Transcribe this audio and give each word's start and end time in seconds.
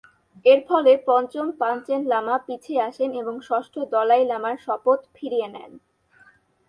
এর 0.45 0.59
ফলে 0.67 0.91
পঞ্চম 1.07 1.47
পাঞ্চেন 1.59 2.01
লামা 2.05 2.35
পিছিয়ে 2.37 2.81
আসেন 2.81 3.09
এবং 3.13 3.35
ষষ্ঠ 3.41 3.73
দলাই 3.93 4.23
লামার 4.25 4.55
শপথ 4.57 4.99
ফিরিয়ে 5.15 5.47
নেন। 5.47 5.71